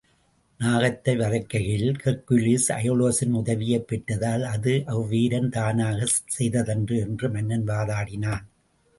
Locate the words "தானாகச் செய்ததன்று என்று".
5.49-7.29